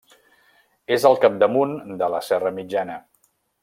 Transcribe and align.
És 0.95 1.05
al 1.11 1.19
capdamunt 1.27 1.79
de 2.03 2.11
la 2.17 2.25
Serra 2.33 2.57
Mitjana. 2.61 3.01